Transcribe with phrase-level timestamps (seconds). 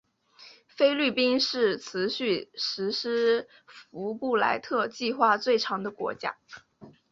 [0.67, 6.37] 菲律宾是持续实施福布莱特计划最长的国家。